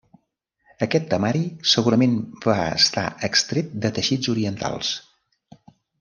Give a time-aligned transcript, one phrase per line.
[0.85, 1.41] Aquest temari
[1.73, 2.15] segurament
[2.47, 4.95] va estar extret de teixits orientals.